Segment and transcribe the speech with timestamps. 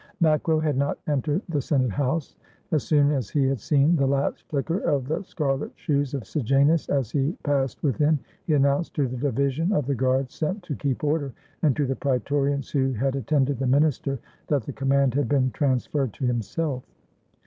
[0.19, 2.35] Macro had not entered the Senate house.
[2.71, 6.89] As soon as he had seen the last flicker of the scarlet shoes of Sejanus
[6.89, 8.17] as he passed within,
[8.47, 11.95] he announced to the division of the guards sent to keep order, and to the
[11.95, 14.17] Praetorians who had attended the minister,
[14.47, 16.81] that the command had been transferred to himself.